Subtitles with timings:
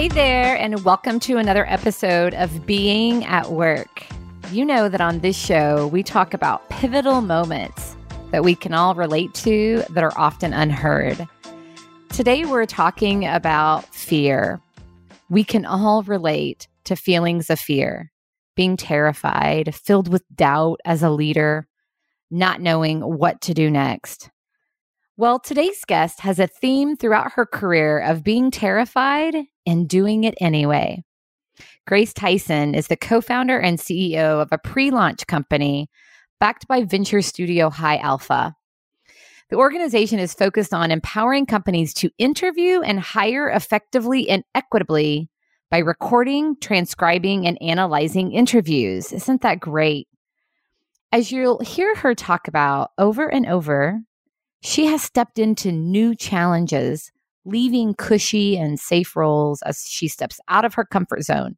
[0.00, 4.06] Hey there, and welcome to another episode of Being at Work.
[4.50, 7.96] You know that on this show, we talk about pivotal moments
[8.30, 11.28] that we can all relate to that are often unheard.
[12.08, 14.58] Today, we're talking about fear.
[15.28, 18.10] We can all relate to feelings of fear,
[18.56, 21.68] being terrified, filled with doubt as a leader,
[22.30, 24.30] not knowing what to do next.
[25.18, 29.36] Well, today's guest has a theme throughout her career of being terrified
[29.70, 31.04] and doing it anyway.
[31.86, 35.88] Grace Tyson is the co founder and CEO of a pre launch company
[36.40, 38.54] backed by venture studio High Alpha.
[39.50, 45.28] The organization is focused on empowering companies to interview and hire effectively and equitably
[45.70, 49.12] by recording, transcribing, and analyzing interviews.
[49.12, 50.08] Isn't that great?
[51.12, 54.00] As you'll hear her talk about over and over,
[54.62, 57.10] she has stepped into new challenges,
[57.44, 61.56] leaving cushy and safe roles as she steps out of her comfort zone.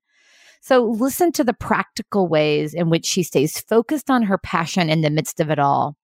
[0.60, 5.00] So, listen to the practical ways in which she stays focused on her passion in
[5.00, 5.96] the midst of it all.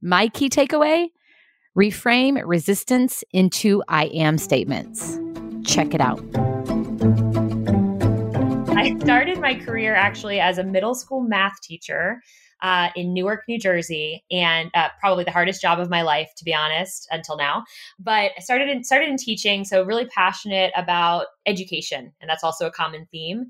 [0.00, 1.08] My key takeaway
[1.76, 5.18] reframe resistance into I am statements.
[5.64, 6.22] Check it out.
[8.76, 12.22] I started my career actually as a middle school math teacher
[12.62, 16.44] uh, in Newark, New Jersey, and uh, probably the hardest job of my life, to
[16.44, 17.64] be honest, until now.
[17.98, 22.66] But I started in, started in teaching, so really passionate about education, and that's also
[22.66, 23.46] a common theme.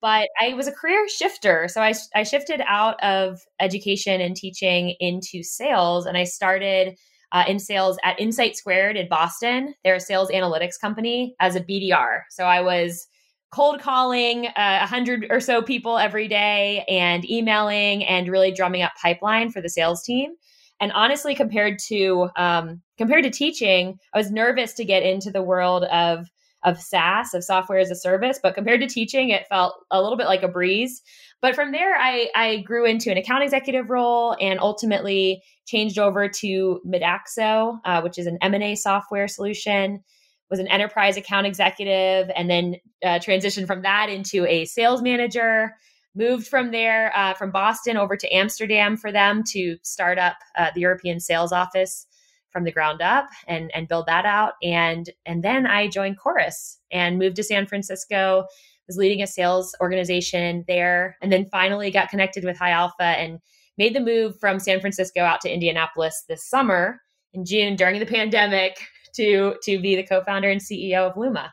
[0.00, 4.96] But I was a career shifter, so I, I shifted out of education and teaching
[5.00, 6.96] into sales, and I started.
[7.34, 9.72] Uh, in sales at Insight Squared in Boston.
[9.82, 12.20] They're a sales analytics company as a BDR.
[12.28, 13.06] So I was
[13.52, 18.50] cold calling uh, a uh, hundred or so people every day and emailing and really
[18.50, 20.32] drumming up pipeline for the sales team.
[20.80, 25.42] And honestly, compared to um, compared to teaching, I was nervous to get into the
[25.42, 26.26] world of
[26.64, 28.38] of SaaS, of software as a service.
[28.42, 31.02] But compared to teaching, it felt a little bit like a breeze.
[31.40, 36.28] But from there, I, I grew into an account executive role and ultimately changed over
[36.28, 40.04] to Midaxo, uh, which is an M&A software solution
[40.52, 45.74] was an enterprise account executive and then uh, transitioned from that into a sales manager
[46.14, 50.68] moved from there uh, from boston over to amsterdam for them to start up uh,
[50.74, 52.06] the european sales office
[52.52, 54.52] from the ground up and and build that out.
[54.62, 58.44] And and then i joined chorus and moved to san francisco
[58.86, 63.38] was leading a sales organization there and then finally got connected with high alpha and
[63.78, 67.00] made the move from san francisco out to indianapolis this summer
[67.32, 68.76] in june during the pandemic
[69.14, 71.52] to to be the co-founder and CEO of Luma.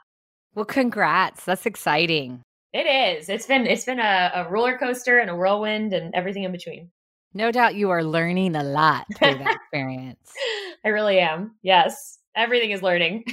[0.55, 1.45] Well, congrats.
[1.45, 2.41] That's exciting.
[2.73, 3.29] It is.
[3.29, 6.89] It's been it's been a, a roller coaster and a whirlwind and everything in between.
[7.33, 10.33] No doubt you are learning a lot through that experience.
[10.83, 11.55] I really am.
[11.61, 12.19] Yes.
[12.35, 13.25] Everything is learning.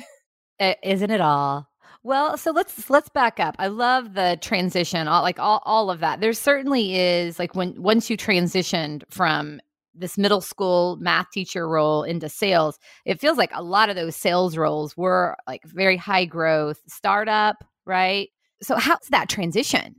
[0.82, 1.68] Isn't it all?
[2.02, 3.56] Well, so let's let's back up.
[3.58, 6.20] I love the transition, all like all, all of that.
[6.20, 9.60] There certainly is like when once you transitioned from
[9.98, 14.16] this middle school math teacher role into sales, it feels like a lot of those
[14.16, 18.28] sales roles were like very high growth startup, right?
[18.62, 19.96] So how's that transition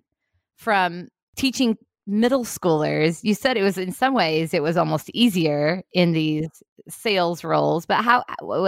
[0.55, 3.23] from teaching middle schoolers?
[3.23, 6.47] You said it was in some ways it was almost easier in these
[6.89, 8.23] sales roles, but how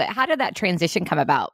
[0.07, 1.53] how did that transition come about?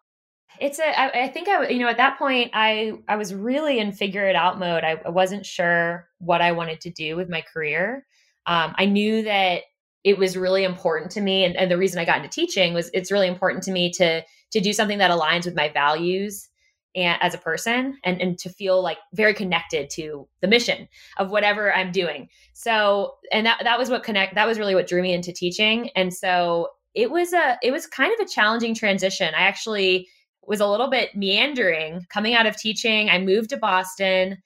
[0.60, 1.00] It's a.
[1.00, 4.26] I, I think I, you know, at that point, I I was really in figure
[4.26, 4.84] it out mode.
[4.84, 8.06] I, I wasn't sure what I wanted to do with my career
[8.48, 9.64] um, I knew that
[10.04, 12.90] it was really important to me, and, and the reason I got into teaching was
[12.94, 16.48] it's really important to me to to do something that aligns with my values
[16.96, 21.30] and as a person and, and to feel like very connected to the mission of
[21.30, 22.30] whatever I'm doing.
[22.54, 25.90] So and that that was what connect that was really what drew me into teaching.
[25.96, 29.34] And so it was a it was kind of a challenging transition.
[29.36, 30.08] I actually
[30.48, 33.10] was a little bit meandering coming out of teaching.
[33.10, 34.38] I moved to Boston.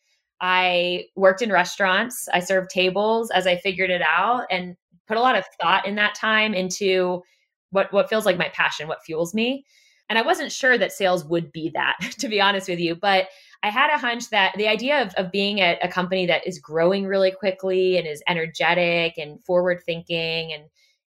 [0.41, 2.27] I worked in restaurants.
[2.33, 4.75] I served tables as I figured it out and
[5.07, 7.23] put a lot of thought in that time into
[7.71, 9.65] what what feels like my passion, what fuels me.
[10.09, 12.95] And I wasn't sure that sales would be that, to be honest with you.
[12.95, 13.27] But
[13.61, 16.59] I had a hunch that the idea of, of being at a company that is
[16.59, 20.63] growing really quickly and is energetic and forward thinking and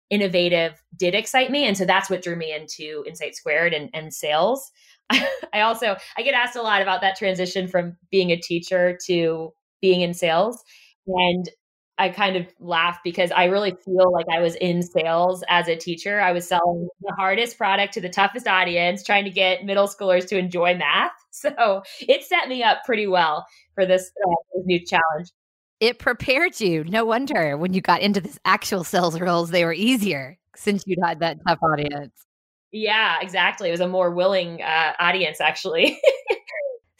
[0.10, 1.66] innovative did excite me.
[1.66, 4.70] And so that's what drew me into Insight Squared and, and sales.
[5.54, 9.54] I also I get asked a lot about that transition from being a teacher to
[9.82, 10.64] being in sales.
[11.08, 11.50] And
[11.98, 15.76] I kind of laugh because I really feel like I was in sales as a
[15.76, 16.20] teacher.
[16.20, 20.28] I was selling the hardest product to the toughest audience, trying to get middle schoolers
[20.30, 21.12] to enjoy math.
[21.34, 25.30] So it set me up pretty well for this, uh, new challenge.
[25.80, 26.84] It prepared you.
[26.84, 31.00] No wonder when you got into this actual sales roles, they were easier since you'd
[31.02, 32.12] had that tough audience.
[32.72, 33.70] Yeah, exactly.
[33.70, 36.00] It was a more willing uh, audience, actually.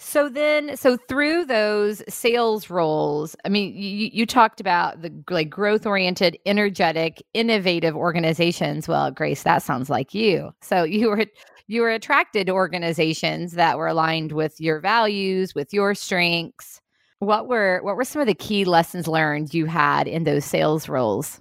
[0.04, 5.50] So then, so through those sales roles, I mean, you, you talked about the like
[5.50, 8.88] growth oriented, energetic, innovative organizations.
[8.88, 10.54] Well, Grace, that sounds like you.
[10.62, 11.28] So you were
[11.68, 16.82] you were attracted to organizations that were aligned with your values, with your strengths.
[17.20, 20.90] What were what were some of the key lessons learned you had in those sales
[20.90, 21.40] roles?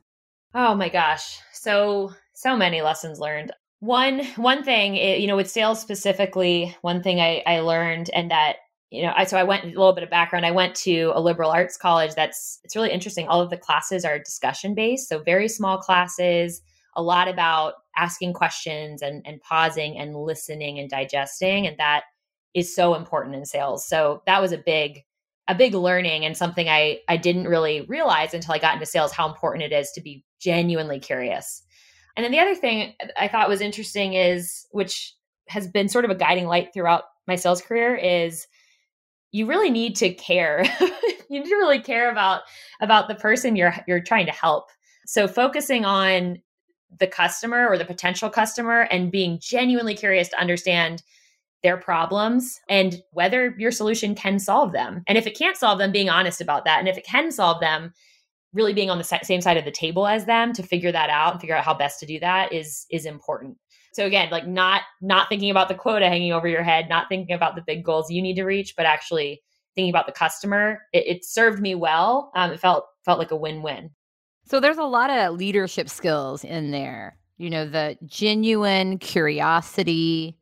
[0.54, 5.50] Oh my gosh, so so many lessons learned one one thing eh, you know with
[5.50, 8.56] sales specifically one thing I, I learned and that
[8.90, 11.20] you know i so i went a little bit of background i went to a
[11.20, 15.22] liberal arts college that's it's really interesting all of the classes are discussion based so
[15.22, 16.60] very small classes
[16.96, 22.02] a lot about asking questions and and pausing and listening and digesting and that
[22.54, 23.86] is so important in sales.
[23.86, 25.04] So that was a big
[25.48, 29.10] a big learning and something i i didn't really realize until i got into sales
[29.10, 31.62] how important it is to be genuinely curious
[32.16, 35.14] and then the other thing I thought was interesting is, which
[35.48, 38.46] has been sort of a guiding light throughout my sales career, is
[39.32, 40.64] you really need to care.
[40.80, 42.42] you need to really care about
[42.80, 44.68] about the person you're you're trying to help.
[45.06, 46.40] So focusing on
[46.98, 51.02] the customer or the potential customer and being genuinely curious to understand
[51.62, 55.02] their problems and whether your solution can solve them.
[55.06, 56.78] And if it can't solve them, being honest about that.
[56.78, 57.92] And if it can solve them,
[58.52, 61.32] really being on the same side of the table as them to figure that out
[61.32, 63.56] and figure out how best to do that is is important.
[63.92, 67.34] So again like not not thinking about the quota hanging over your head not thinking
[67.34, 69.42] about the big goals you need to reach but actually
[69.74, 70.80] thinking about the customer.
[70.92, 72.32] It, it served me well.
[72.34, 73.90] Um, it felt felt like a win-win.
[74.46, 80.36] So there's a lot of leadership skills in there you know the genuine curiosity.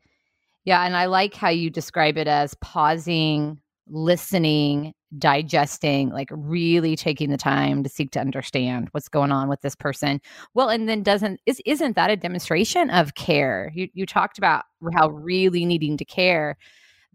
[0.65, 7.31] Yeah and i like how you describe it as pausing listening digesting, like really taking
[7.31, 10.21] the time to seek to understand what's going on with this person.
[10.55, 13.73] Well, and then doesn't is isn't that a demonstration of care?
[13.75, 14.65] You you talked about
[14.95, 16.57] how really needing to care.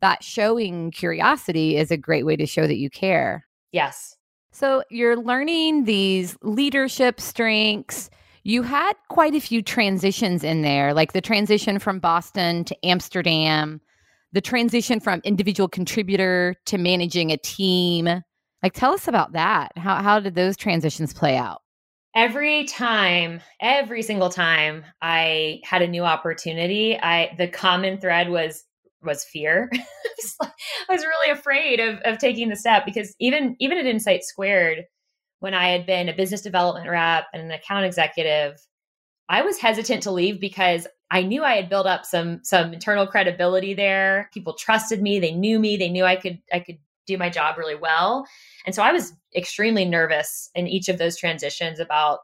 [0.01, 3.45] That showing curiosity is a great way to show that you care.
[3.71, 4.17] Yes.
[4.51, 8.09] So you're learning these leadership strengths.
[8.43, 13.79] You had quite a few transitions in there, like the transition from Boston to Amsterdam
[14.33, 18.05] the transition from individual contributor to managing a team.
[18.61, 19.71] Like, tell us about that.
[19.77, 21.61] How, how did those transitions play out?
[22.15, 28.63] Every time, every single time I had a new opportunity, I the common thread was
[29.01, 29.71] was fear.
[30.41, 30.51] I
[30.89, 34.85] was really afraid of, of taking the step because even even at Insight Squared,
[35.39, 38.59] when I had been a business development rep and an account executive,
[39.27, 43.05] I was hesitant to leave because I knew I had built up some some internal
[43.05, 44.29] credibility there.
[44.33, 47.57] People trusted me, they knew me, they knew I could I could do my job
[47.57, 48.25] really well.
[48.65, 52.19] And so I was extremely nervous in each of those transitions about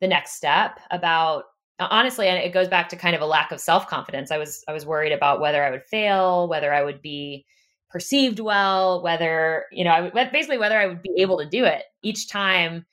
[0.00, 1.44] the next step, about
[1.78, 4.30] honestly and it goes back to kind of a lack of self-confidence.
[4.30, 7.44] I was I was worried about whether I would fail, whether I would be
[7.90, 11.66] perceived well, whether, you know, I would basically whether I would be able to do
[11.66, 11.82] it.
[12.02, 12.86] Each time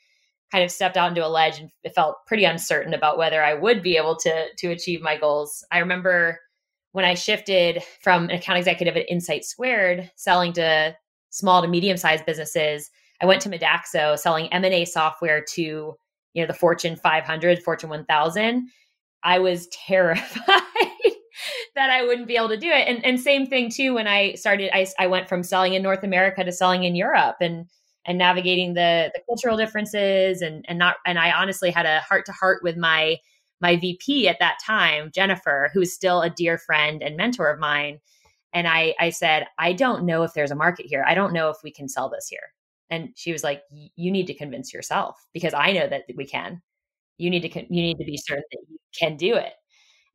[0.52, 3.84] kind of stepped out into a ledge and felt pretty uncertain about whether I would
[3.84, 5.64] be able to to achieve my goals.
[5.72, 6.40] I remember
[6.92, 10.96] when I shifted from an account executive at Insight Squared, selling to
[11.30, 12.90] small to medium sized businesses,
[13.22, 15.96] I went to Midaxo selling M&A software to
[16.34, 18.70] you know the Fortune 500, Fortune 1000.
[19.24, 20.62] I was terrified
[21.76, 22.88] that I wouldn't be able to do it.
[22.88, 26.04] And and same thing too when I started I I went from selling in North
[26.04, 27.66] America to selling in Europe and
[28.06, 32.26] and navigating the the cultural differences and and not and I honestly had a heart
[32.28, 33.18] to heart with my
[33.62, 38.00] my VP at that time, Jennifer, who's still a dear friend and mentor of mine.
[38.54, 41.04] And I I said, I don't know if there's a market here.
[41.08, 42.54] I don't know if we can sell this here.
[42.90, 46.62] And she was like, you need to convince yourself because I know that we can.
[47.18, 49.54] You need to you need to be certain that you can do it.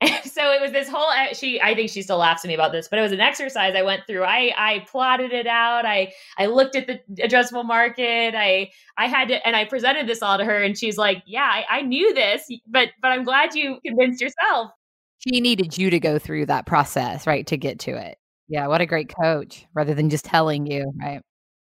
[0.25, 2.73] so it was this whole uh, she i think she still laughs at me about
[2.73, 4.25] this but it was an exercise i went through.
[4.25, 5.85] I i plotted it out.
[5.87, 8.35] I i looked at the addressable market.
[8.35, 11.49] I i had to and i presented this all to her and she's like yeah
[11.51, 14.71] I, I knew this but but i'm glad you convinced yourself.
[15.19, 18.19] She needed you to go through that process right to get to it.
[18.49, 21.23] Yeah what a great coach rather than just telling you right?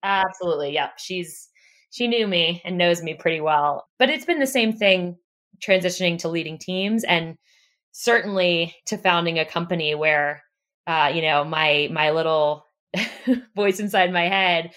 [0.03, 0.91] Absolutely yeah.
[0.99, 1.49] She's
[1.91, 3.87] she knew me and knows me pretty well.
[4.01, 5.17] But it's been the same thing
[5.65, 7.37] transitioning to leading teams and
[7.97, 10.43] certainly to founding a company where
[10.87, 12.67] uh, you know my my little
[13.57, 14.73] voice inside my head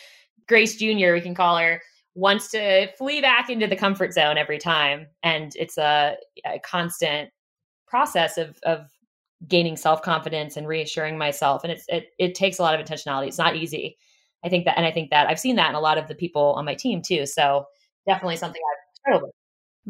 [0.47, 1.81] grace junior we can call her
[2.17, 5.05] wants to flee back into the comfort zone every time.
[5.21, 7.29] And it's a, a constant
[7.85, 8.87] process of of
[9.47, 11.63] gaining self-confidence and reassuring myself.
[11.63, 13.27] And it's it, it takes a lot of intentionality.
[13.27, 13.97] It's not easy.
[14.43, 16.15] I think that and i think that i've seen that in a lot of the
[16.15, 17.25] people on my team too.
[17.25, 17.65] So
[18.07, 19.31] definitely something i've struggled with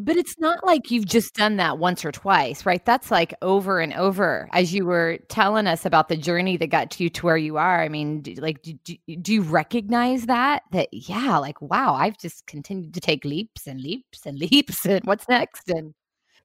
[0.00, 2.84] But it's not like you've just done that once or twice, right?
[2.84, 4.48] That's like over and over.
[4.52, 7.82] As you were telling us about the journey that got you to where you are,
[7.82, 10.62] I mean, do, like, do, do, do you recognize that?
[10.70, 14.86] That, yeah, like, wow, I've just continued to take leaps and leaps and leaps.
[14.86, 15.68] And what's next?
[15.68, 15.94] And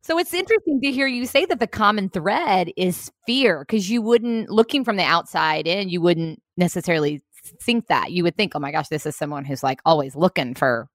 [0.02, 4.02] so it's interesting to hear you say that the common thread is fear because you
[4.02, 7.22] wouldn't, looking from the outside in, you wouldn't necessarily
[7.62, 8.12] think that.
[8.12, 10.90] You would think, oh my gosh, this is someone who's like always looking for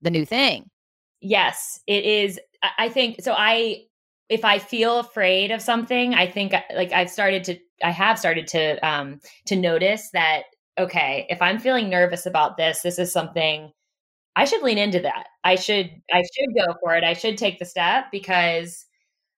[0.00, 0.70] the new thing
[1.24, 2.38] yes, it is.
[2.78, 3.34] I think so.
[3.36, 3.84] I,
[4.28, 8.46] if I feel afraid of something, I think like I've started to, I have started
[8.48, 10.44] to, um, to notice that,
[10.78, 13.72] okay, if I'm feeling nervous about this, this is something
[14.36, 15.26] I should lean into that.
[15.44, 17.04] I should, I should go for it.
[17.04, 18.86] I should take the step because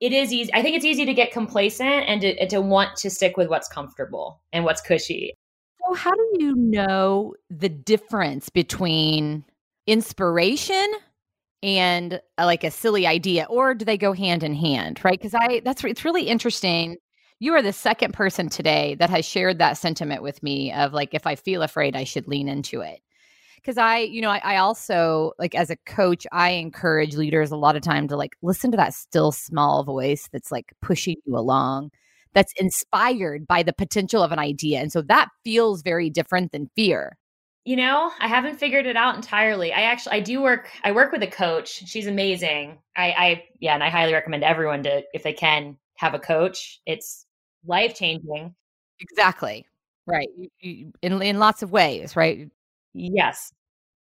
[0.00, 0.52] it is easy.
[0.54, 3.48] I think it's easy to get complacent and to, and to want to stick with
[3.48, 5.32] what's comfortable and what's cushy.
[5.84, 9.44] So, how do you know the difference between
[9.86, 10.86] inspiration
[11.62, 15.18] and uh, like a silly idea or do they go hand in hand right?
[15.18, 16.96] Because i that's it's really interesting.
[17.38, 21.14] You are the second person today that has shared that sentiment with me of like
[21.14, 23.00] if i feel afraid i should lean into it.
[23.56, 27.56] Because i you know I, I, also like as a coach i encourage leaders a
[27.56, 31.36] lot of time to like listen to that still small voice that's like pushing you
[31.36, 31.90] along
[32.32, 36.70] that's inspired by the potential of an idea and so that feels very different than
[36.76, 37.16] fear
[37.66, 39.72] you know, I haven't figured it out entirely.
[39.72, 41.82] I actually I do work I work with a coach.
[41.86, 42.78] She's amazing.
[42.96, 46.80] I I yeah, and I highly recommend everyone to if they can have a coach.
[46.86, 47.26] It's
[47.66, 48.54] life-changing.
[49.00, 49.66] Exactly.
[50.06, 50.28] Right.
[50.62, 52.48] in in lots of ways, right?
[52.94, 53.52] Yes.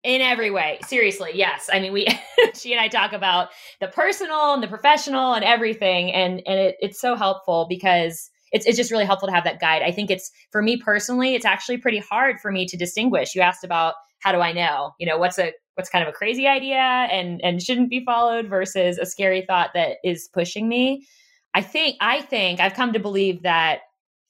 [0.04, 0.78] In every way.
[0.86, 1.70] Seriously, yes.
[1.72, 2.06] I mean, we
[2.54, 3.48] she and I talk about
[3.80, 8.66] the personal and the professional and everything and and it, it's so helpful because it's,
[8.66, 9.82] it's just really helpful to have that guide.
[9.82, 13.34] I think it's for me personally, it's actually pretty hard for me to distinguish.
[13.34, 14.92] You asked about how do I know?
[14.98, 18.48] You know, what's a what's kind of a crazy idea and and shouldn't be followed
[18.48, 21.06] versus a scary thought that is pushing me.
[21.54, 23.80] I think I think I've come to believe that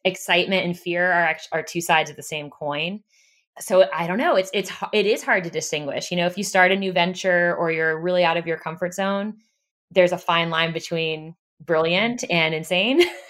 [0.04, 3.00] excitement and fear are are two sides of the same coin.
[3.60, 4.36] So I don't know.
[4.36, 6.10] It's it's it is hard to distinguish.
[6.10, 8.94] You know, if you start a new venture or you're really out of your comfort
[8.94, 9.34] zone,
[9.90, 13.02] there's a fine line between brilliant and insane.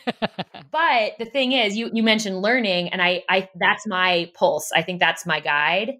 [0.70, 4.70] but the thing is, you you mentioned learning, and I I that's my pulse.
[4.74, 5.92] I think that's my guide.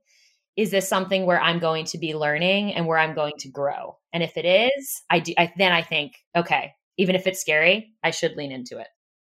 [0.56, 3.96] Is this something where I'm going to be learning and where I'm going to grow?
[4.12, 5.32] And if it is, I do.
[5.38, 8.88] I, then I think, okay, even if it's scary, I should lean into it.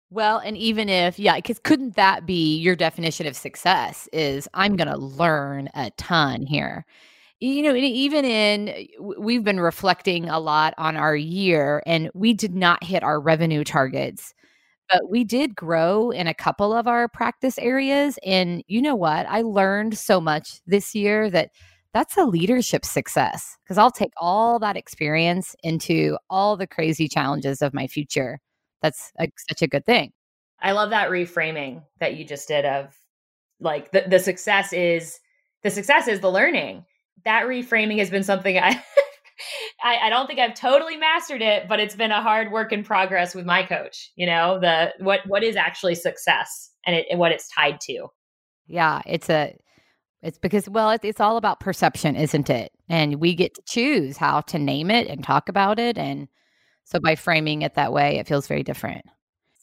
[0.10, 4.10] Well, and even if, yeah, because couldn't that be your definition of success?
[4.12, 6.86] Is I'm going to learn a ton here
[7.40, 8.86] you know even in eh,
[9.20, 13.64] we've been reflecting a lot on our year and we did not hit our revenue
[13.64, 14.34] targets
[14.90, 19.26] but we did grow in a couple of our practice areas and you know what?
[19.28, 21.52] I learned so much this year that
[21.94, 27.62] that's a leadership success because i'll take all that experience into all the crazy challenges
[27.62, 28.40] of my future.
[28.82, 30.12] That's a, such a good thing.
[30.62, 32.96] I love that reframing that you just did of
[33.60, 35.20] like the, the success is
[35.64, 36.86] the success is the learning
[37.26, 38.82] that reframing has been something I,
[39.84, 42.84] I, I don't think I've totally mastered it, but it's been a hard work in
[42.84, 44.12] progress with my coach.
[44.16, 48.08] You know, the what what is actually success and, it, and what it's tied to.
[48.68, 49.56] Yeah, it's a
[50.22, 52.72] it's because well, it, it's all about perception, isn't it?
[52.90, 56.28] And we get to choose how to name it and talk about it, and
[56.86, 59.06] so by framing it that way, it feels very different.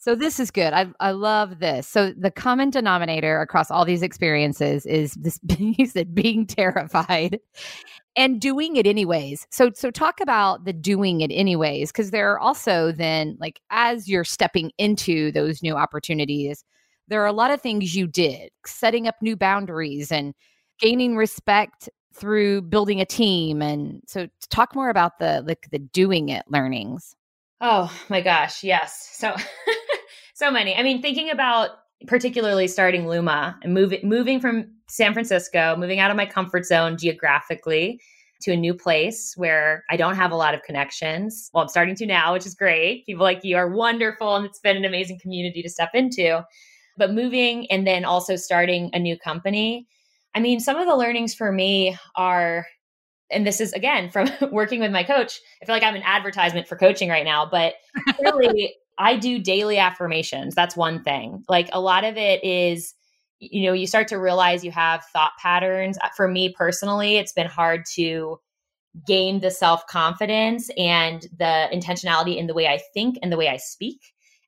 [0.02, 0.72] So this is good.
[0.72, 1.86] I I love this.
[1.86, 7.38] So the common denominator across all these experiences is this you said being terrified
[8.16, 9.46] and doing it anyways.
[9.52, 14.08] So so talk about the doing it anyways because there are also then like as
[14.08, 16.64] you're stepping into those new opportunities,
[17.06, 20.34] there are a lot of things you did, setting up new boundaries and
[20.80, 26.28] gaining respect through building a team and so talk more about the like the doing
[26.28, 27.14] it learnings.
[27.64, 29.08] Oh my gosh, yes.
[29.12, 29.36] So
[30.42, 30.74] so many.
[30.74, 31.70] I mean, thinking about
[32.08, 36.98] particularly starting Luma and moving moving from San Francisco, moving out of my comfort zone
[36.98, 38.00] geographically
[38.42, 41.48] to a new place where I don't have a lot of connections.
[41.54, 43.06] Well, I'm starting to now, which is great.
[43.06, 46.44] People like you are wonderful and it's been an amazing community to step into.
[46.98, 49.86] But moving and then also starting a new company.
[50.34, 52.66] I mean, some of the learnings for me are
[53.30, 55.40] and this is again from working with my coach.
[55.62, 57.74] I feel like I'm an advertisement for coaching right now, but
[58.20, 60.54] really I do daily affirmations.
[60.54, 61.44] That's one thing.
[61.48, 62.94] Like a lot of it is,
[63.38, 65.98] you know, you start to realize you have thought patterns.
[66.02, 68.38] Uh, for me personally, it's been hard to
[69.06, 73.48] gain the self confidence and the intentionality in the way I think and the way
[73.48, 74.00] I speak.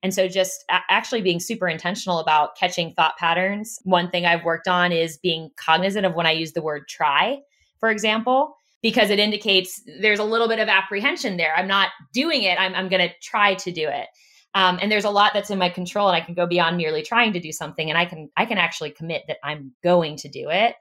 [0.03, 3.79] And so, just a- actually being super intentional about catching thought patterns.
[3.85, 7.39] One thing I've worked on is being cognizant of when I use the word try,
[7.81, 11.55] for example, because it indicates there's a little bit of apprehension there.
[11.57, 12.61] I'm not doing it.
[12.61, 14.09] I'm, I'm going to try to do it.
[14.55, 17.03] Um, and there's a lot that's in my control and I can go beyond merely
[17.03, 20.29] trying to do something and I can, I can actually commit that I'm going to
[20.29, 20.77] do it.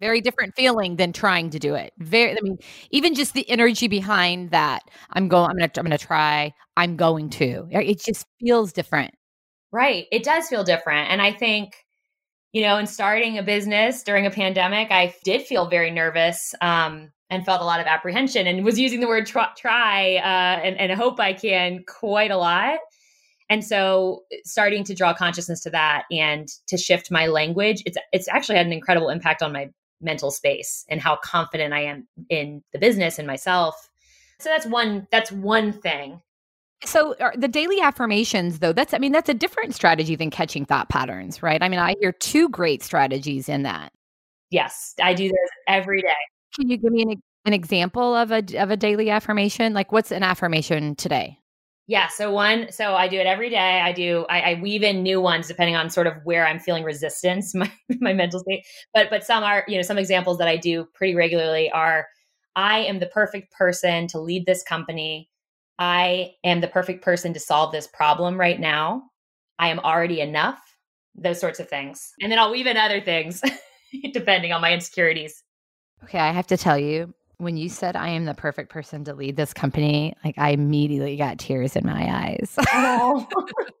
[0.00, 1.92] Very different feeling than trying to do it.
[1.98, 2.58] Very, I mean,
[2.92, 4.82] even just the energy behind that.
[5.10, 9.12] I'm going, I'm to, I'm to try, I'm going to, it just feels different.
[9.72, 10.06] Right.
[10.12, 11.10] It does feel different.
[11.10, 11.74] And I think,
[12.52, 17.10] you know, in starting a business during a pandemic, I did feel very nervous um,
[17.28, 20.78] and felt a lot of apprehension and was using the word try, try uh, and,
[20.78, 22.78] and hope I can quite a lot.
[23.50, 27.98] And so uh, starting to draw consciousness to that and to shift my language, it's
[28.12, 32.06] it's actually had an incredible impact on my mental space and how confident I am
[32.28, 33.90] in the business and myself.
[34.38, 36.22] So that's one that's one thing.
[36.84, 40.88] So the daily affirmations though, that's I mean that's a different strategy than catching thought
[40.88, 41.62] patterns, right?
[41.62, 43.92] I mean, I hear two great strategies in that.
[44.50, 46.08] Yes, I do this every day.
[46.54, 49.74] Can you give me an, an example of a of a daily affirmation?
[49.74, 51.37] Like what's an affirmation today?
[51.88, 52.08] Yeah.
[52.08, 53.80] So one, so I do it every day.
[53.80, 56.84] I do, I, I, weave in new ones depending on sort of where I'm feeling
[56.84, 58.66] resistance, my, my mental state.
[58.92, 62.06] But, but some are, you know, some examples that I do pretty regularly are
[62.54, 65.30] I am the perfect person to lead this company.
[65.78, 69.04] I am the perfect person to solve this problem right now.
[69.58, 70.60] I am already enough,
[71.14, 72.12] those sorts of things.
[72.20, 73.42] And then I'll weave in other things
[74.12, 75.42] depending on my insecurities.
[76.04, 76.18] Okay.
[76.18, 79.36] I have to tell you, when you said I am the perfect person to lead
[79.36, 82.54] this company, like I immediately got tears in my eyes.
[82.72, 83.26] Oh.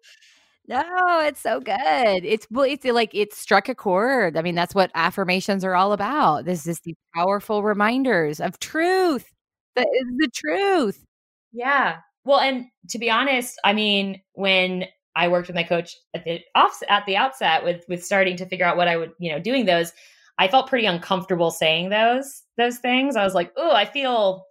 [0.68, 2.24] no, it's so good.
[2.24, 4.36] It's it's like it struck a chord.
[4.36, 6.44] I mean, that's what affirmations are all about.
[6.44, 9.28] This is these powerful reminders of truth.
[9.74, 11.04] That is the truth.
[11.52, 11.98] Yeah.
[12.24, 14.84] Well, and to be honest, I mean, when
[15.16, 18.46] I worked with my coach at the off at the outset with with starting to
[18.46, 19.92] figure out what I would, you know, doing those,
[20.38, 23.16] I felt pretty uncomfortable saying those those things.
[23.16, 24.44] I was like, "Oh, I feel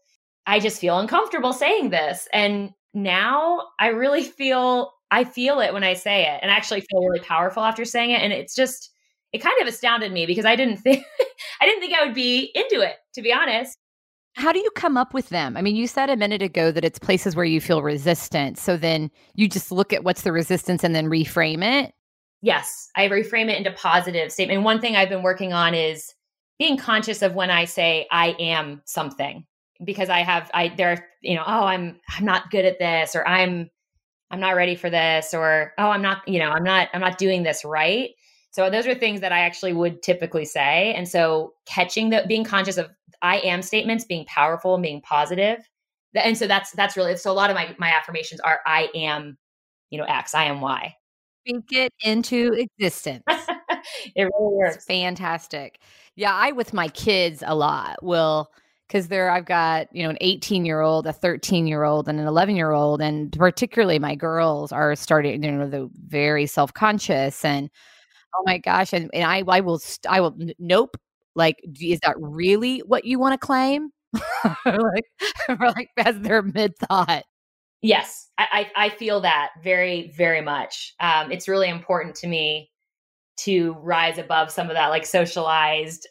[0.45, 5.83] I just feel uncomfortable saying this." And now I really feel I feel it when
[5.83, 8.91] I say it and I actually feel really powerful after saying it and it's just
[9.33, 11.05] it kind of astounded me because I didn't think
[11.61, 13.77] I didn't think I would be into it, to be honest.
[14.35, 15.57] How do you come up with them?
[15.57, 18.61] I mean, you said a minute ago that it's places where you feel resistance.
[18.61, 21.95] So then you just look at what's the resistance and then reframe it.
[22.41, 24.63] Yes, I reframe it into positive statement.
[24.63, 26.13] One thing I've been working on is
[26.59, 29.45] being conscious of when I say I am something
[29.83, 33.27] because I have I there you know oh I'm I'm not good at this or
[33.27, 33.69] I'm
[34.31, 37.17] I'm not ready for this or oh I'm not you know I'm not I'm not
[37.17, 38.11] doing this right.
[38.51, 42.43] So those are things that I actually would typically say and so catching the being
[42.43, 42.89] conscious of
[43.21, 45.59] I am statements being powerful and being positive.
[46.15, 49.37] And so that's that's really so a lot of my my affirmations are I am
[49.91, 50.95] you know X I am Y
[51.47, 53.23] speak it into existence.
[54.15, 54.75] it really works.
[54.77, 55.79] It's fantastic.
[56.15, 58.49] Yeah, I with my kids a lot will
[58.87, 62.19] because there I've got, you know, an 18 year old, a 13 year old, and
[62.19, 63.01] an 11 year old.
[63.01, 67.69] And particularly my girls are starting, you know, the very self conscious and
[68.35, 68.93] oh my gosh.
[68.93, 70.97] And, and I, I will, I will, nope.
[71.35, 73.91] Like, is that really what you want to claim?
[74.65, 75.05] like,
[75.59, 77.23] like as their mid thought.
[77.81, 80.93] Yes, I, I, I feel that very, very much.
[80.99, 82.71] Um, it's really important to me
[83.41, 86.07] to rise above some of that like socialized,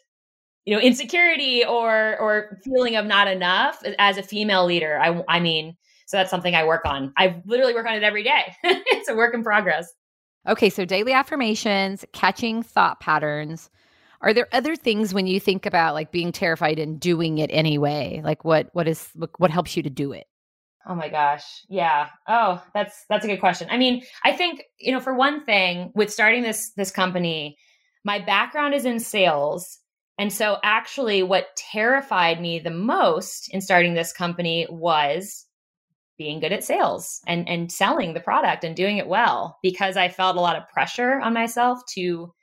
[0.65, 4.97] you know, insecurity or or feeling of not enough as a female leader.
[4.97, 5.75] I I mean,
[6.05, 7.13] so that's something I work on.
[7.17, 8.55] I literally work on it every day.
[8.63, 9.91] it's a work in progress.
[10.47, 13.69] Okay, so daily affirmations, catching thought patterns.
[14.21, 18.21] Are there other things when you think about like being terrified and doing it anyway?
[18.23, 20.27] Like what what is what helps you to do it?
[20.87, 21.43] Oh my gosh.
[21.67, 22.07] Yeah.
[22.27, 23.67] Oh, that's that's a good question.
[23.69, 27.57] I mean, I think, you know, for one thing, with starting this this company,
[28.05, 29.79] my background is in sales.
[30.17, 35.45] And so actually what terrified me the most in starting this company was
[36.17, 40.09] being good at sales and and selling the product and doing it well because I
[40.09, 42.33] felt a lot of pressure on myself to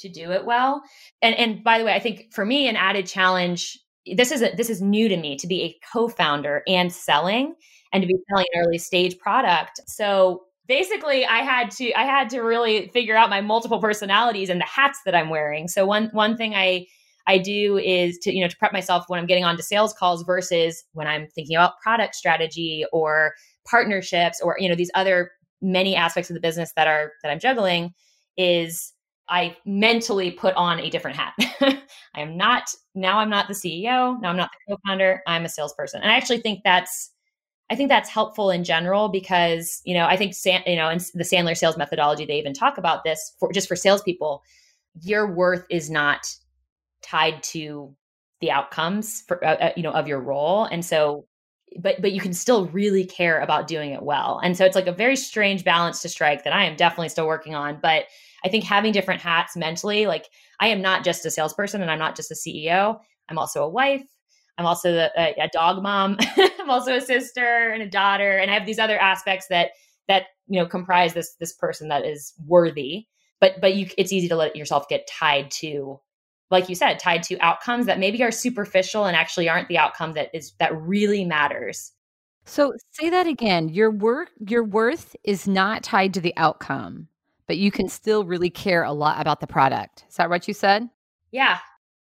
[0.00, 0.82] to do it well.
[1.20, 3.78] And and by the way, I think for me an added challenge
[4.16, 7.54] this is a, this is new to me to be a co-founder and selling
[7.92, 9.80] and to be selling an early stage product.
[9.86, 14.60] So basically I had to I had to really figure out my multiple personalities and
[14.60, 15.66] the hats that I'm wearing.
[15.66, 16.86] So one one thing I
[17.26, 20.22] I do is to you know to prep myself when I'm getting onto sales calls
[20.22, 23.34] versus when I'm thinking about product strategy or
[23.68, 27.40] partnerships or you know these other many aspects of the business that are that I'm
[27.40, 27.92] juggling
[28.36, 28.92] is
[29.28, 31.34] I mentally put on a different hat.
[32.14, 35.48] I am not now I'm not the CEO, now I'm not the co-founder, I'm a
[35.48, 36.02] salesperson.
[36.02, 37.10] And I actually think that's
[37.70, 40.98] I think that's helpful in general because, you know, I think, San, you know, in
[41.14, 44.42] the Sandler sales methodology, they even talk about this for just for salespeople.
[45.02, 46.26] Your worth is not
[47.02, 47.94] tied to
[48.40, 50.64] the outcomes for uh, uh, you know of your role.
[50.64, 51.26] And so
[51.80, 54.40] but but you can still really care about doing it well.
[54.42, 57.26] And so it's like a very strange balance to strike that i am definitely still
[57.26, 57.78] working on.
[57.82, 58.04] But
[58.44, 60.26] i think having different hats mentally like
[60.60, 63.68] i am not just a salesperson and i'm not just a ceo i'm also a
[63.68, 64.04] wife
[64.58, 68.54] i'm also a, a dog mom i'm also a sister and a daughter and i
[68.54, 69.70] have these other aspects that
[70.08, 73.06] that you know comprise this this person that is worthy
[73.40, 76.00] but but you it's easy to let yourself get tied to
[76.50, 80.12] like you said, tied to outcomes that maybe are superficial and actually aren't the outcome
[80.14, 81.92] that is that really matters.
[82.44, 83.68] So say that again.
[83.68, 87.08] Your work your worth is not tied to the outcome,
[87.46, 90.04] but you can still really care a lot about the product.
[90.08, 90.88] Is that what you said?
[91.30, 91.58] Yeah.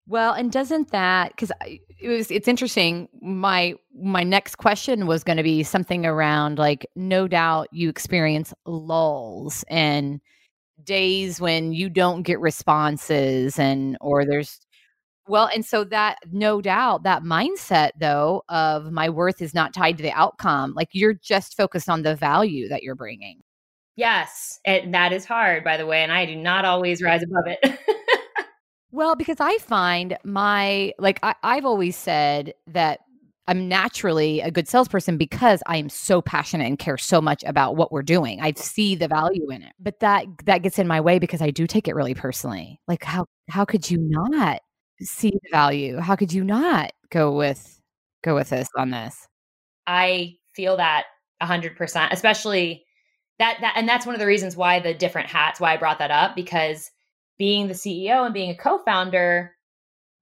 [0.07, 1.51] Well, and doesn't that cuz
[1.99, 6.85] it was it's interesting my my next question was going to be something around like
[6.95, 10.19] no doubt you experience lulls and
[10.83, 14.59] days when you don't get responses and or there's
[15.27, 19.97] well and so that no doubt that mindset though of my worth is not tied
[19.97, 23.41] to the outcome like you're just focused on the value that you're bringing.
[23.95, 27.45] Yes and that is hard by the way and i do not always rise above
[27.47, 27.79] it
[28.95, 32.99] well because i find my like I, i've always said that
[33.47, 37.75] I'm naturally a good salesperson because I am so passionate and care so much about
[37.75, 38.41] what we're doing.
[38.41, 39.73] I see the value in it.
[39.79, 42.79] But that that gets in my way because I do take it really personally.
[42.87, 44.61] Like how how could you not
[45.01, 45.99] see the value?
[45.99, 47.81] How could you not go with
[48.23, 49.27] go with this on this?
[49.85, 51.03] I feel that
[51.43, 52.83] 100%, especially
[53.37, 55.99] that that and that's one of the reasons why the different hats why I brought
[55.99, 56.89] that up because
[57.37, 59.55] being the CEO and being a co-founder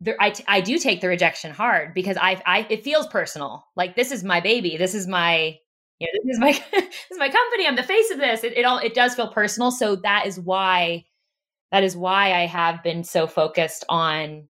[0.04, 3.66] there, I, t- I do take the rejection hard because I, I, it feels personal.
[3.76, 4.76] Like this is my baby.
[4.78, 5.58] This is my,
[6.00, 7.68] you know, this is my, this is my company.
[7.68, 8.44] I'm the face of this.
[8.44, 9.72] It, it all, it does feel personal.
[9.72, 11.06] So that is why,
[11.72, 14.48] that is why I have been so focused on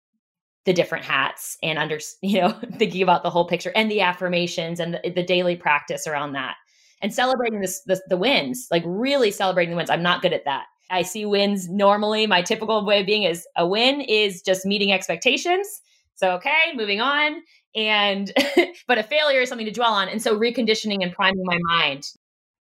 [0.66, 4.78] the different hats and under, you know, thinking about the whole picture and the affirmations
[4.78, 6.54] and the, the daily practice around that
[7.02, 9.90] and celebrating this, the, the wins, like really celebrating the wins.
[9.90, 10.66] I'm not good at that.
[10.90, 12.26] I see wins normally.
[12.26, 15.80] My typical way of being is a win is just meeting expectations.
[16.14, 17.42] So, okay, moving on.
[17.74, 18.32] And,
[18.86, 20.08] but a failure is something to dwell on.
[20.08, 22.04] And so reconditioning and priming my mind.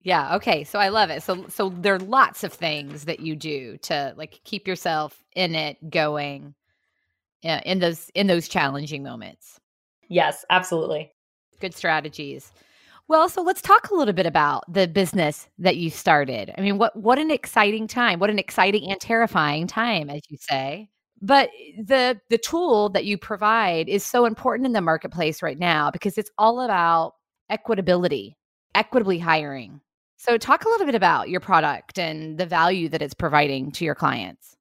[0.01, 0.35] Yeah.
[0.35, 0.63] Okay.
[0.63, 1.23] So I love it.
[1.23, 5.55] So, so there are lots of things that you do to like keep yourself in
[5.55, 6.55] it going
[7.41, 9.59] yeah, in those, in those challenging moments.
[10.07, 11.11] Yes, absolutely.
[11.59, 12.51] Good strategies.
[13.09, 16.53] Well, so let's talk a little bit about the business that you started.
[16.55, 18.19] I mean, what what an exciting time.
[18.19, 20.89] What an exciting and terrifying time as you say.
[21.19, 21.49] But
[21.83, 26.19] the the tool that you provide is so important in the marketplace right now because
[26.19, 27.15] it's all about
[27.51, 28.35] equitability,
[28.75, 29.81] equitably hiring.
[30.17, 33.85] So talk a little bit about your product and the value that it's providing to
[33.85, 34.55] your clients.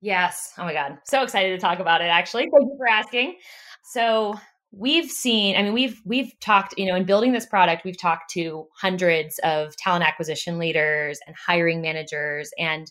[0.00, 0.54] Yes.
[0.58, 0.98] Oh my god.
[1.04, 2.50] So excited to talk about it actually.
[2.50, 3.36] Thank you for asking.
[3.84, 4.34] So,
[4.74, 8.30] we've seen i mean we've we've talked you know in building this product we've talked
[8.30, 12.50] to hundreds of talent acquisition leaders and hiring managers.
[12.58, 12.90] And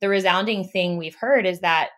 [0.00, 1.90] the resounding thing we've heard is that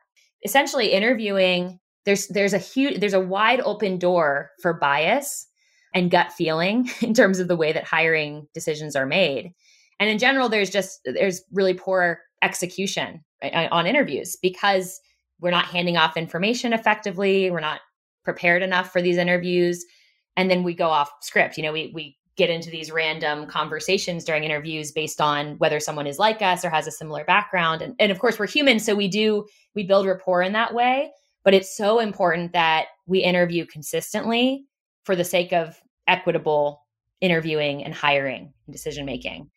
[0.45, 5.47] essentially interviewing there's there's a huge there's a wide open door for bias
[5.95, 9.53] and gut feeling in terms of the way that hiring decisions are made.
[10.01, 15.01] And in general there's just there's really poor execution eh, on interviews because
[15.41, 17.51] we're not handing off information effectively.
[17.51, 17.81] We're not
[18.25, 19.85] prepared enough for these interviews
[20.37, 21.57] and then we go off script.
[21.57, 26.07] You know we we get into these random conversations during interviews based on whether someone
[26.07, 27.83] is like us or has a similar background.
[27.83, 31.11] And, and of course we're human so we do we build rapport in that way.
[31.45, 34.67] But it's so important that we interview consistently
[35.05, 36.83] for the sake of equitable
[37.21, 39.51] interviewing and hiring and decision making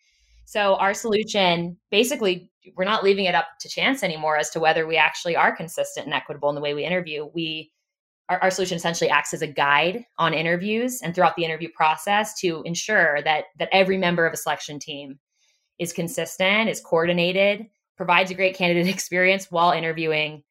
[0.46, 4.86] so our solution basically we're not leaving it up to chance anymore as to whether
[4.86, 7.30] we actually are consistent and equitable in the way we interview.
[7.34, 7.72] We
[8.30, 12.40] our, our solution essentially acts as a guide on interviews and throughout the interview process
[12.40, 15.20] to ensure that that every member of a selection team
[15.80, 17.66] is consistent, is coordinated,
[17.98, 20.44] provides a great candidate experience while interviewing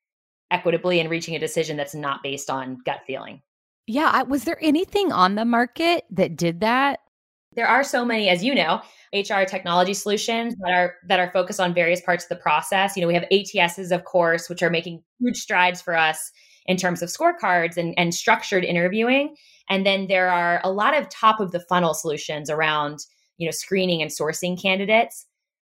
[0.51, 3.41] equitably and reaching a decision that's not based on gut feeling.
[3.87, 7.01] Yeah, I, was there anything on the market that did that?
[7.57, 8.81] There are so many, as you know,
[9.13, 12.97] HR technology solutions that are that are focused on various parts of the process.
[12.97, 16.31] You know, we have ATSs, of course, which are making huge strides for us
[16.67, 19.35] in terms of scorecards and, and structured interviewing.
[19.69, 23.01] And then there are a lot of top of the funnel solutions around,
[23.39, 25.27] you know, screening and sourcing candidates.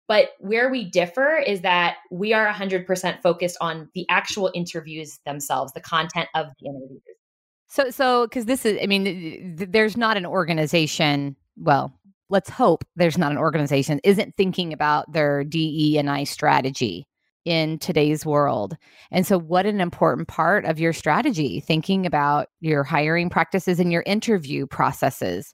[0.07, 5.71] But where we differ is that we are 100% focused on the actual interviews themselves,
[5.73, 7.01] the content of the interviews.
[7.67, 11.37] So, so because this is, I mean, th- there's not an organization.
[11.55, 11.93] Well,
[12.29, 17.05] let's hope there's not an organization isn't thinking about their DE and I strategy
[17.45, 18.77] in today's world.
[19.11, 23.91] And so, what an important part of your strategy, thinking about your hiring practices and
[23.91, 25.53] your interview processes.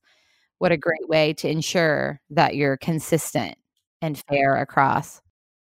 [0.60, 3.56] What a great way to ensure that you're consistent
[4.02, 5.22] and fair across.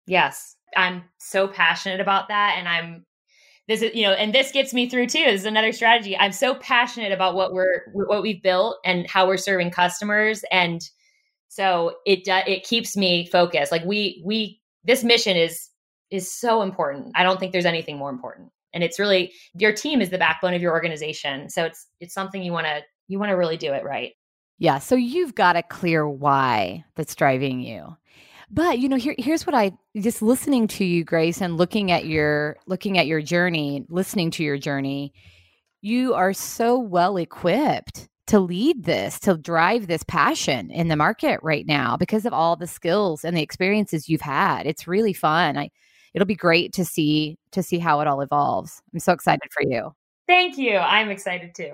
[0.06, 2.56] Yes, I'm so passionate about that.
[2.58, 3.06] And I'm,
[3.68, 5.24] this is, you know, and this gets me through too.
[5.26, 6.18] This is another strategy.
[6.18, 10.44] I'm so passionate about what we're, what we've built and how we're serving customers.
[10.52, 10.82] And
[11.48, 12.44] so it, does.
[12.48, 13.72] it keeps me focused.
[13.72, 15.70] Like we, we, this mission is
[16.14, 17.12] is so important.
[17.16, 18.52] I don't think there's anything more important.
[18.74, 21.50] And it's really your team is the backbone of your organization.
[21.50, 24.14] So it's it's something you want to you want to really do it right.
[24.60, 27.98] Yeah, so you've got a clear why that's driving you.
[28.52, 32.06] But you know, here, here's what I just listening to you, Grace, and looking at
[32.06, 35.14] your looking at your journey, listening to your journey,
[35.82, 41.40] you are so well equipped to lead this, to drive this passion in the market
[41.44, 44.66] right now because of all the skills and the experiences you've had.
[44.66, 45.58] It's really fun.
[45.58, 45.72] I
[46.14, 48.82] it'll be great to see to see how it all evolves.
[48.94, 49.94] I'm so excited for you.
[50.28, 50.78] Thank you.
[50.78, 51.74] I'm excited too.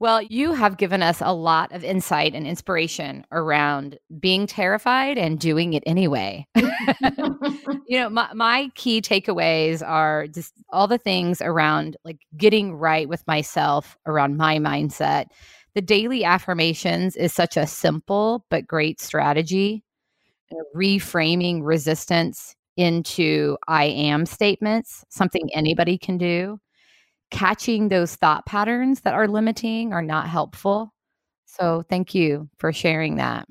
[0.00, 5.40] Well, you have given us a lot of insight and inspiration around being terrified and
[5.40, 6.46] doing it anyway.
[6.54, 13.08] you know, my, my key takeaways are just all the things around like getting right
[13.08, 15.26] with myself, around my mindset.
[15.74, 19.82] The daily affirmations is such a simple but great strategy.
[20.76, 26.60] Reframing resistance into I am statements, something anybody can do.
[27.30, 30.94] Catching those thought patterns that are limiting are not helpful.
[31.44, 33.46] So thank you for sharing that.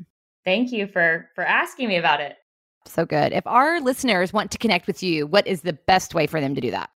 [0.46, 2.38] Thank you for for asking me about it.
[2.86, 3.34] So good.
[3.34, 6.56] If our listeners want to connect with you, what is the best way for them
[6.56, 6.90] to do that?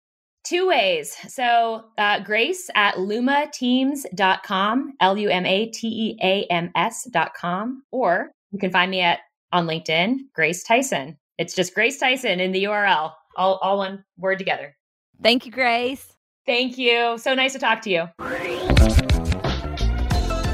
[0.44, 1.16] Two ways.
[1.28, 8.30] So, uh, Grace at lumateams.com, L U M A T E A M S.com, or
[8.52, 9.18] you can find me at
[9.52, 11.18] on LinkedIn, Grace Tyson.
[11.40, 14.76] It's just Grace Tyson in the URL, all, all one word together.
[15.22, 16.12] Thank you, Grace.
[16.44, 17.16] Thank you.
[17.16, 18.08] So nice to talk to you.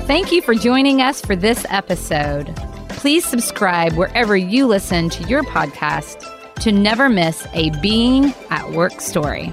[0.06, 2.54] Thank you for joining us for this episode.
[2.88, 6.24] Please subscribe wherever you listen to your podcast
[6.60, 9.52] to never miss a Being at Work story.